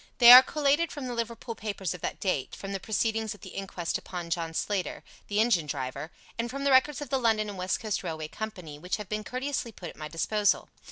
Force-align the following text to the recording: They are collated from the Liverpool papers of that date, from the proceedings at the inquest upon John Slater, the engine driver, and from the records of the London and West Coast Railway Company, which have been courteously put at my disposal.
They 0.17 0.31
are 0.31 0.41
collated 0.41 0.91
from 0.91 1.05
the 1.05 1.13
Liverpool 1.13 1.53
papers 1.53 1.93
of 1.93 2.01
that 2.01 2.19
date, 2.19 2.55
from 2.55 2.71
the 2.73 2.79
proceedings 2.79 3.35
at 3.35 3.41
the 3.41 3.49
inquest 3.51 3.99
upon 3.99 4.31
John 4.31 4.55
Slater, 4.55 5.03
the 5.27 5.39
engine 5.39 5.67
driver, 5.67 6.09
and 6.39 6.49
from 6.49 6.63
the 6.63 6.71
records 6.71 7.01
of 7.01 7.11
the 7.11 7.19
London 7.19 7.49
and 7.49 7.55
West 7.59 7.79
Coast 7.79 8.01
Railway 8.01 8.27
Company, 8.27 8.79
which 8.79 8.97
have 8.97 9.09
been 9.09 9.23
courteously 9.23 9.73
put 9.73 9.89
at 9.89 9.95
my 9.95 10.07
disposal. 10.07 10.69